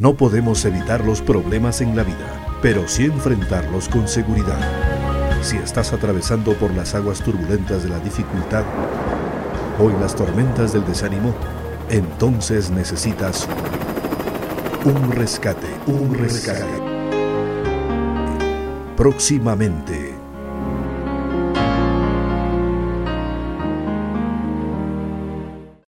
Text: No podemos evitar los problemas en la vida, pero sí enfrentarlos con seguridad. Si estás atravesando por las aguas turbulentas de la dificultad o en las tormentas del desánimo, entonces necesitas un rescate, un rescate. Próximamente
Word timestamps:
No 0.00 0.14
podemos 0.14 0.64
evitar 0.64 1.04
los 1.04 1.20
problemas 1.20 1.82
en 1.82 1.94
la 1.94 2.02
vida, 2.02 2.58
pero 2.62 2.88
sí 2.88 3.04
enfrentarlos 3.04 3.86
con 3.86 4.08
seguridad. 4.08 4.58
Si 5.42 5.58
estás 5.58 5.92
atravesando 5.92 6.54
por 6.54 6.70
las 6.74 6.94
aguas 6.94 7.20
turbulentas 7.20 7.82
de 7.82 7.90
la 7.90 7.98
dificultad 7.98 8.64
o 9.78 9.90
en 9.90 10.00
las 10.00 10.16
tormentas 10.16 10.72
del 10.72 10.86
desánimo, 10.86 11.34
entonces 11.90 12.70
necesitas 12.70 13.46
un 14.86 15.12
rescate, 15.12 15.68
un 15.86 16.14
rescate. 16.14 16.64
Próximamente 18.96 19.99